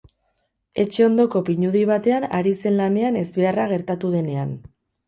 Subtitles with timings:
[0.83, 4.61] Etxe ondoko pinudi batean ari zen lanean ezbeharra gertatu denean.